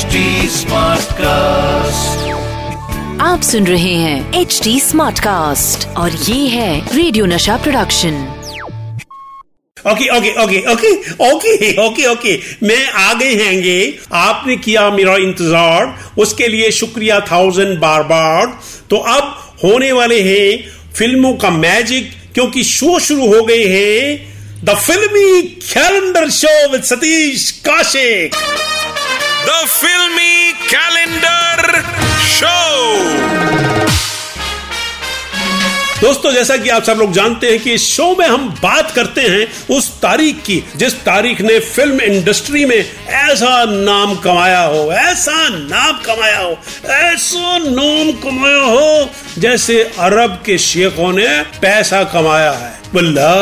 [0.00, 0.20] HD
[1.14, 2.28] cast
[3.20, 8.14] आप सुन रहे हैं एच डी स्मार्ट कास्ट और ये है radio Nasha production
[9.90, 10.92] okay okay okay okay
[11.26, 17.78] okay okay okay मैं आ गए हैंगे। आपने किया मेरा इंतज़ार। उसके लिए शुक्रिया थाउज़ेंड
[17.78, 18.58] बार बार।
[18.90, 20.48] तो अब होने वाले हैं
[20.94, 27.50] फ़िल्मों का मैजिक क्योंकि शो शुरू हो गए हैं। The filmy calendar show with Satish
[27.68, 28.34] Kaushik
[29.46, 31.82] the filmy calendar
[32.28, 32.58] show
[36.00, 39.20] दोस्तों, जैसा कि आप सब लोग जानते हैं कि इस शो में हम बात करते
[39.20, 45.48] हैं उस तारीख की, जिस तारीख ने फ़िल्म इंडस्ट्री में ऐसा नाम कमाया हो, ऐसा
[45.48, 51.28] नाम कमाया हो, ऐसा नाम कमाया हो, जैसे अरब के शेखों ने
[51.60, 53.32] पैसा कमाया है। बल्ला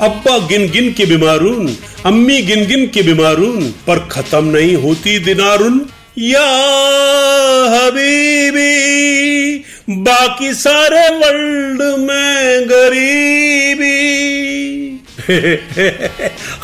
[0.00, 1.76] अब्बा गिन गिन के बीमारून,
[2.06, 6.46] अम्मी गिन गिन के बीमारून, पर खत्म नहीं होती दिनारुन या
[7.76, 8.64] हबीबी,
[9.90, 14.20] बाकी सारे वर्ल्ड में गरीबी।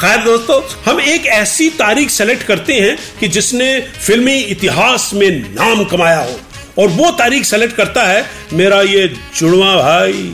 [0.01, 5.85] खैर दोस्तों, हम एक ऐसी तारीख सेलेक्ट करते हैं कि जिसने फिल्मी इतिहास में नाम
[5.85, 6.41] कमाया हो।
[6.79, 10.33] और वो तारीख सेलेक्ट करता है मेरा ये जुड़वा भाई।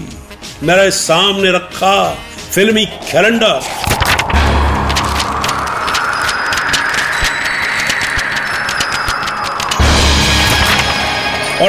[0.62, 2.18] मेरा सामने रखा
[2.54, 3.60] फिल्मी कैलेंडर। और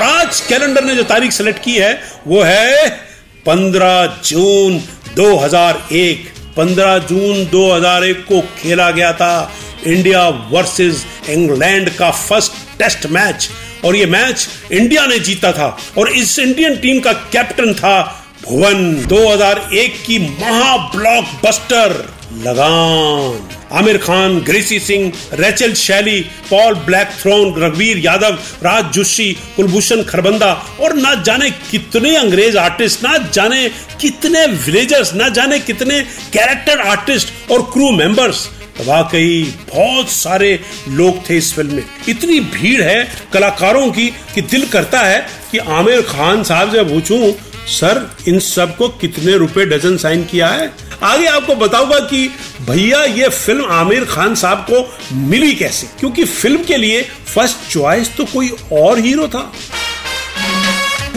[0.01, 2.99] आज कैलेंडर ने जो तारीख सेलेक्ट की है, वो है
[3.45, 4.81] 15 जून
[5.15, 9.51] 2001 15 जून 2001 को खेला गया था
[9.87, 13.49] इंडिया वर्सेस इंग्लैंड का फ़र्स्ट टेस्ट मैच।
[13.85, 19.05] और ये मैच इंडिया ने जीता था। और इस इंडियन टीम का कैप्टन था भुवन
[19.07, 21.91] 2001 की महा blockbuster
[22.37, 23.49] Lagaan.
[23.77, 26.75] Aamir Khan, Gracy Singh, Rachel Shelley, Paul
[27.19, 28.33] Blackthorne Raghubir Yadav,
[28.63, 33.67] Raj Joshi, Kulbhushan Kharbanda और ना जाने कितने अंग्रेज़ आर्टिस्ट ना जाने
[34.01, 36.01] कितने विलेजर्स ना जाने कितने
[36.33, 38.47] कैरेक्टर आर्टिस्ट और क्रू मेंबर्स
[38.81, 39.41] वाकई
[39.73, 44.99] बहुत सारे लोग थे इस फ़िल्म में। इतनी भीड़ है कलाकारों की कि दिल करता
[44.99, 47.33] है कि आमिर खान साहब से पूछूँ
[47.67, 50.71] सर, इन सबको कितने रुपए डजन साइन किया है?
[51.03, 52.27] आगे आपको बताऊँगा कि
[52.61, 55.87] भैया, ये फ़िल्म आमिर खान साहब को मिली कैसे?
[55.99, 57.01] क्योंकि फ़िल्म के लिए
[57.33, 59.51] फ़र्स्ट चॉइस तो कोई और हीरो था।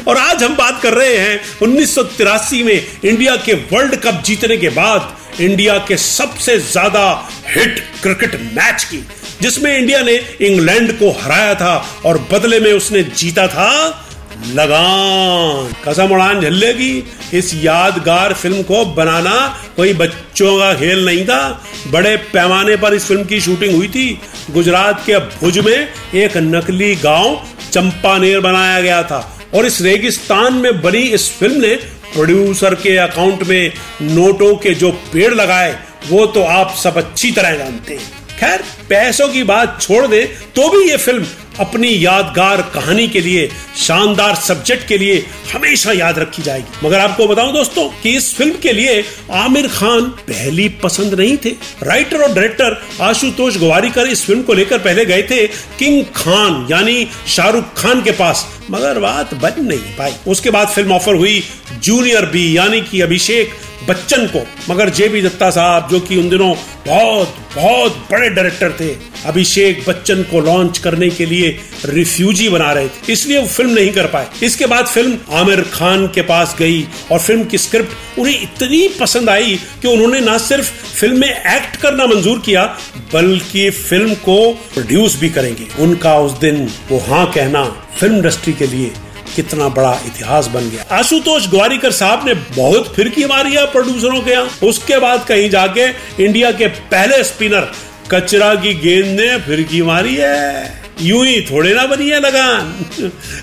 [0.08, 4.22] और आज हम बात कर रहे हैं उन्नीस सौ तिरासी में इंडिया के वर्ल्ड कप
[4.26, 7.04] जीतने के बाद इंडिया के सबसे ज़्यादा
[7.46, 9.04] हिट क्रिकेट मैच की,
[9.42, 14.02] जिसमें इंडिया ने इंग्लैंड को हराया था और बदले में उसने जीता था
[14.48, 16.92] लगान। कसम उड़ान झल्ले की
[17.34, 19.36] इस यादगार फ़िल्म को बनाना
[19.76, 21.41] कोई बच्चों का खेल नहीं था।
[21.86, 24.08] बड़े पैमाने पर इस फ़िल्म की शूटिंग हुई थी।
[24.50, 27.42] गुजरात के भुज में एक नकली गाँव
[27.72, 29.20] चंपानेर बनाया गया था
[29.54, 31.75] और इस रेगिस्तान में बनी इस फ़िल्म ने
[32.14, 35.76] प्रोड्यूसर के अकाउंट में नोटों के जो पेड़ लगाए,
[36.08, 40.22] वो तो आप सब अच्छी तरह जानते हैं। खैर, पैसों की बात छोड़ दे
[40.56, 41.26] तो भी ये फ़िल्म
[41.61, 47.27] अपनी यादगार कहानी के लिए, शानदार सब्जेक्ट के लिए हमेशा याद रखी जाएगी। मगर आपको
[47.28, 51.50] बताऊँ दोस्तों कि इस फ़िल्म के लिए आमिर खान पहली पसंद नहीं थे।
[51.83, 55.47] राइटर और डायरेक्टर आशुतोष गवारीकर इस फ़िल्म को लेकर पहले गए थे
[55.78, 60.93] किंग खान यानी शाहरुख खान के पास। मगर बात बन नहीं पाई। उसके बाद फ़िल्म
[60.93, 61.43] ऑफ़र हुई
[61.83, 66.28] जूनियर बी यानी कि अभिषेक। बच्चन को, मगर जे बी दत्ता साहब, जो कि उन
[66.28, 66.54] दिनों
[66.87, 68.88] बहुत बहुत बड़े डायरेक्टर थे,
[69.26, 71.48] अभिषेक बच्चन को लॉन्च करने के लिए
[71.84, 76.06] रिफ्यूजी बना रहे थे। इसलिए वो फ़िल्म नहीं कर पाए। इसके बाद फ़िल्म आमिर खान
[76.06, 76.82] के पास गई,
[77.12, 81.76] और फ़िल्म की स्क्रिप्ट उन्हें इतनी पसंद आई कि उन्होंने ना सिर्फ़ फ़िल्म में एक्ट
[81.76, 82.64] करना मंजूर किया,
[83.12, 87.64] बल्कि फ़िल्म को प्रोड्यूस भी करेंगे। उनका उस दिन वो हाँ कहना
[87.98, 88.93] फ़िल्म इंडस्ट्री के लिए
[89.36, 94.30] कितना बड़ा इतिहास बन गया। आशुतोष ग्वारिकर साहब ने बहुत फिरकी मारी है प्रोड्यूसरों के
[94.30, 95.86] यहाँ। उसके बाद कहीं जाके
[96.24, 97.70] इंडिया के पहले स्पिनर
[98.10, 102.72] कचरा की गेंद ने फिरकी मारी है। यूँ ही थोड़े ना बनी है लगान।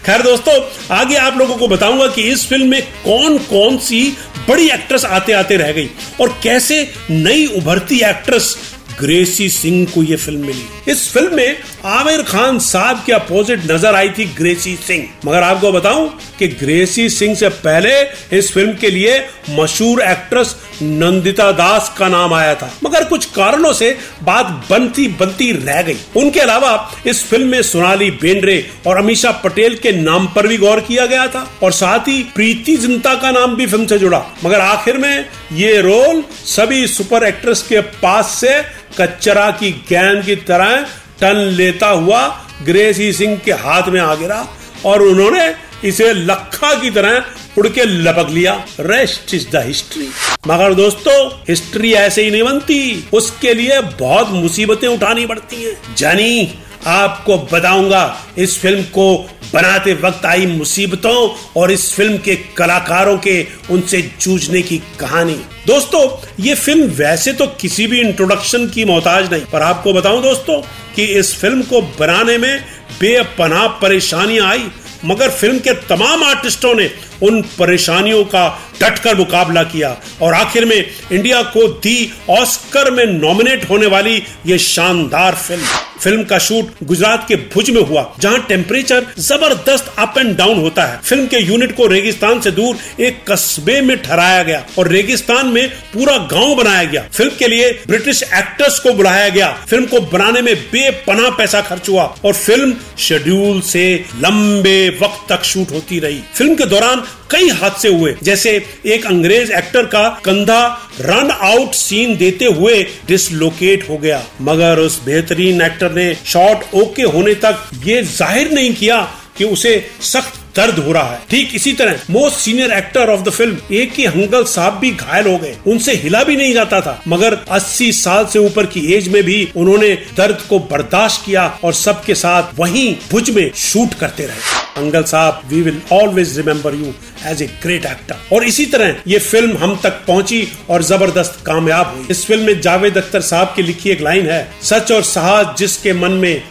[0.05, 0.53] खैर दोस्तों,
[0.91, 4.01] आगे आप लोगों को बताऊँगा कि इस फ़िल्म में कौन कौन सी
[4.47, 5.89] बड़ी एक्ट्रेस आते आते रह गई
[6.21, 8.55] और कैसे नई उभरती एक्ट्रेस
[8.99, 13.95] ग्रेसी सिंह को यह फ़िल्म मिली। इस फ़िल्म में आमिर खान साहब के अपोजिट नज़र
[13.95, 16.09] आई थी ग्रेसी सिंह। मगर आपको बताऊँ
[16.39, 17.91] कि ग्रेसी सिंह से पहले
[18.37, 19.19] इस फ़िल्म के लिए
[19.49, 23.91] मशहूर एक्ट्रेस नंदिता दास का नाम आया था। मगर कुछ कारणों से
[24.23, 26.73] बात बनती बनती रह गई। उनके अलावा
[27.07, 28.57] इस फ़िल्म में सोनाली बेंद्रे
[28.87, 32.75] और अमीषा पटेल के नाम पर भी गौर किया गया था और साथ ही प्रीति
[32.77, 37.61] जिंता का नाम भी फ़िल्म से जुड़ा। मगर आखिर में ये रोल सभी सुपर एक्ट्रेस
[37.61, 38.61] के पास से
[38.97, 40.75] कच्चरा की गेंद की तरह
[41.21, 42.27] टन लेता हुआ
[42.65, 44.47] ग्रेसी सिंह के हाथ में आ गिरा
[44.85, 45.53] और उन्होंने
[45.87, 47.23] इसे लखा की तरह
[47.57, 50.07] उड़ के लपक लिया। रेस्ट इज़ द हिस्ट्री
[50.47, 51.15] मगर दोस्तों
[51.49, 56.53] हिस्ट्री ऐसे ही नहीं बनती। उसके लिए बहुत मुसीबतें उठानी पड़ती हैं। जानी,
[56.87, 58.03] आपको बताऊँगा,
[58.37, 61.15] इस फ़िल्म को बनाते वक्त आई मुसीबतों
[61.57, 63.35] और इस फ़िल्म के कलाकारों के
[63.71, 66.01] उनसे जूझने की कहानी। दोस्तों,
[66.39, 70.61] ये फ़िल्म वैसे तो किसी भी इंट्रोडक्शन की मोहताज नहीं, पर आपको बताऊँ दोस्तों
[70.95, 72.59] कि इस फ़िल्म को बनाने में
[72.99, 74.65] बेपनाह परेशानियाँ आई,
[75.05, 76.89] मगर फ़िल्म के तमाम आर्टिस्टों ने
[77.23, 78.47] उन परेशानियों का
[78.81, 84.57] डटकर मुकाबला किया और आखिर में इंडिया को दी ऑस्कर में नॉमिनेट होने वाली ये
[84.59, 85.65] शानदार फ़िल्म।
[85.99, 90.83] फ़िल्म का शूट गुजरात के भुज में हुआ, जहाँ टेम्परेचर ज़बरदस्त अप एंड डाउन होता
[90.83, 95.47] है। फ़िल्म के यूनिट को रेगिस्तान से दूर एक कस्बे में ठहराया गया और रेगिस्तान
[95.47, 99.99] में पूरा गाँव बनाया गया। फ़िल्म के लिए ब्रिटिश एक्टर्स को बुलाया गया। फ़िल्म को
[100.11, 103.83] बनाने में बेपना पैसा खर्च हुआ और फ़िल्म शेड्यूल से
[104.21, 108.51] लंबे वक्त तक शूट होती रही। फ़िल्म के दौरान कई हादसे हुए, जैसे
[108.85, 115.01] एक अंग्रेज़ एक्टर का कंधा रन आउट सीन देते हुए डिसलोकेट हो गया। मगर उस
[115.05, 119.01] बेहतरीन एक्टर ने शॉट ओके होने तक ये ज़ाहिर नहीं किया
[119.37, 119.73] कि उसे
[120.03, 123.93] सख्त दर्द हो रहा है। ठीक इसी तरह most senior actor of the film एक
[123.97, 127.91] ही हंगल साहब भी घायल हो गए। उनसे हिला भी नहीं जाता था। मगर 80
[127.93, 132.59] साल से ऊपर की एज में भी उन्होंने दर्द को बर्दाश्त किया और सबके साथ
[132.59, 136.93] वहीं भुज में शूट करते रहे। अंगल साहब we will always remember you
[137.27, 141.93] as a great actor और इसी तरह, ये फ़िल्म हम तक पहुँची और ज़बरदस्त कामयाब
[141.95, 145.57] हुई। इस फ़िल्म में जावेद अख्तर साहब की लिखी एक लाइन है, सच और साहस
[145.57, 146.41] जिसके मन में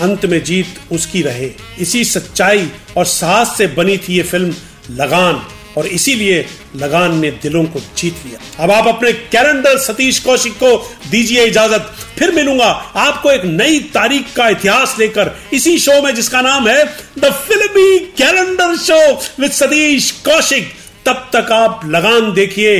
[0.00, 1.50] अंत में जीत उसकी रहे।
[1.80, 4.54] इसी सच्चाई और साहस से बनी थी ये फ़िल्म
[4.96, 5.42] लगान,
[5.76, 6.44] और इसीलिए
[6.76, 10.76] लगान ने दिलों को जीत लिया। अब आप अपने कैलेंडर सतीश कौशिक को
[11.10, 12.66] दीजिए इजाज़त। फिर मिलूँगा
[12.98, 16.84] आपको एक नई तारीख का इतिहास लेकर इसी शो में जिसका नाम है
[17.18, 19.00] the filmy calendar show
[19.40, 20.72] with Satish Kaushik.
[21.06, 22.74] तब तक आप लगान देखिए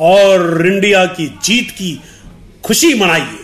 [0.00, 1.98] और इंडिया की जीत की
[2.64, 3.43] खुशी मनाइए।